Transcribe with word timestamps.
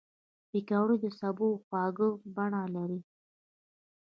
پکورې 0.49 0.95
د 1.03 1.05
سبو 1.19 1.47
خواږه 1.63 2.09
بڼه 2.35 2.63
لري 2.75 2.99